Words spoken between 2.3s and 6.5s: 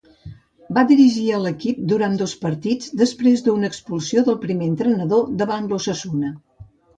partits després d'una expulsió del primer entrenador davant l'Osasuna.